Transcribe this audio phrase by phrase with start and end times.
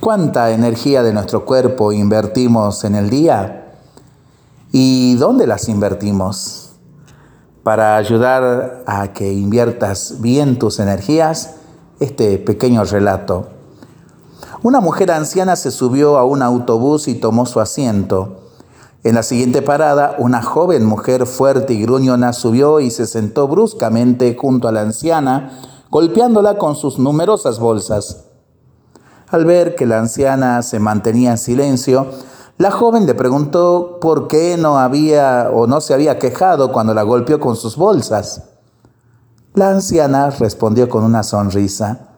[0.00, 3.72] ¿Cuánta energía de nuestro cuerpo invertimos en el día?
[4.70, 6.74] ¿Y dónde las invertimos?
[7.62, 11.56] Para ayudar a que inviertas bien tus energías,
[11.98, 13.48] este pequeño relato.
[14.62, 18.42] Una mujer anciana se subió a un autobús y tomó su asiento.
[19.02, 24.36] En la siguiente parada, una joven mujer fuerte y gruñona subió y se sentó bruscamente
[24.38, 25.58] junto a la anciana,
[25.90, 28.26] golpeándola con sus numerosas bolsas.
[29.28, 32.06] Al ver que la anciana se mantenía en silencio,
[32.58, 37.02] la joven le preguntó por qué no había o no se había quejado cuando la
[37.02, 38.44] golpeó con sus bolsas.
[39.52, 42.08] La anciana respondió con una sonrisa.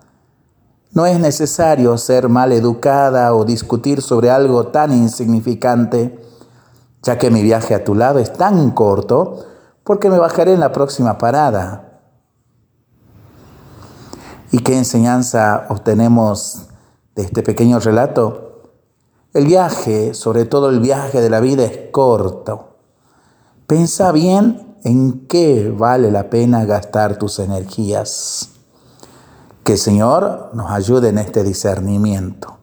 [0.92, 6.20] No es necesario ser mal educada o discutir sobre algo tan insignificante,
[7.02, 9.44] ya que mi viaje a tu lado es tan corto
[9.82, 12.00] porque me bajaré en la próxima parada.
[14.52, 16.67] ¿Y qué enseñanza obtenemos
[17.18, 18.62] de este pequeño relato?
[19.34, 22.77] El viaje, sobre todo el viaje de la vida, es corto.
[23.66, 28.50] Pensa bien en qué vale la pena gastar tus energías.
[29.64, 32.56] Que el Señor nos ayude en este discernimiento.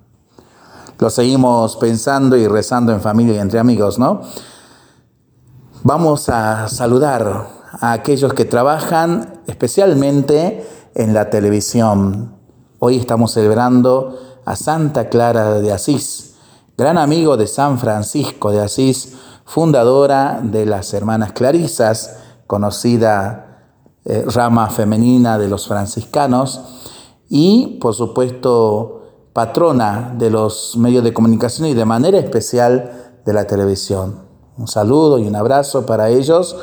[1.00, 4.22] Lo seguimos pensando y rezando en familia y entre amigos, ¿no?
[5.84, 7.50] Vamos a saludar
[7.82, 12.38] a aquellos que trabajan especialmente en la televisión.
[12.80, 16.36] Hoy estamos celebrando a Santa Clara de Asís,
[16.78, 19.16] gran amigo de San Francisco de Asís,
[19.46, 23.64] fundadora de las Hermanas Clarisas, conocida
[24.06, 26.62] eh, rama femenina de los franciscanos,
[27.30, 29.02] y por supuesto
[29.34, 34.26] patrona de los medios de comunicación y de manera especial de la televisión.
[34.58, 36.56] Un saludo y un abrazo para ellos,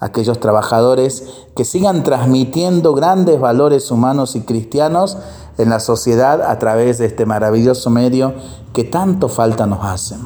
[0.00, 1.24] aquellos trabajadores
[1.56, 5.18] que sigan transmitiendo grandes valores humanos y cristianos
[5.58, 8.34] en la sociedad a través de este maravilloso medio
[8.72, 10.20] que tanto falta nos hacen.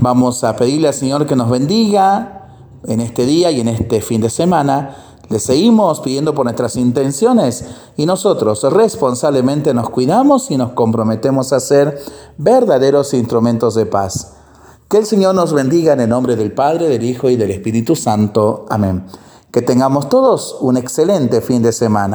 [0.00, 4.20] Vamos a pedirle al Señor que nos bendiga en este día y en este fin
[4.20, 4.96] de semana.
[5.28, 7.64] Le seguimos pidiendo por nuestras intenciones
[7.96, 12.00] y nosotros responsablemente nos cuidamos y nos comprometemos a ser
[12.38, 14.39] verdaderos instrumentos de paz.
[14.90, 17.94] Que el Señor nos bendiga en el nombre del Padre, del Hijo y del Espíritu
[17.94, 18.66] Santo.
[18.68, 19.04] Amén.
[19.52, 22.08] Que tengamos todos un excelente fin de semana.